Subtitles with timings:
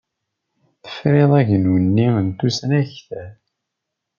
[0.83, 3.07] Tefriḍ agnu-nni n tusnakt?